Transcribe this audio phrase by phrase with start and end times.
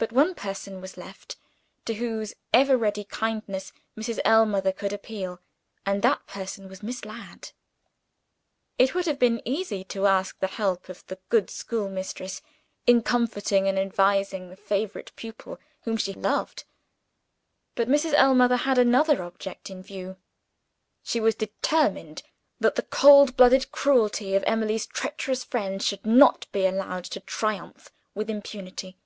[0.00, 1.34] But one person was left,
[1.84, 4.20] to whose ever ready kindness Mrs.
[4.24, 5.40] Ellmother could appeal
[5.84, 7.50] and that person was Miss Ladd.
[8.78, 12.42] It would have been easy to ask the help of the good schoolmistress
[12.86, 16.62] in comforting and advising the favorite pupil whom she loved.
[17.74, 18.14] But Mrs.
[18.14, 20.16] Ellmother had another object in view:
[21.02, 22.22] she was determined
[22.60, 27.90] that the cold blooded cruelty of Emily's treacherous friend should not be allowed to triumph
[28.14, 28.96] with impunity.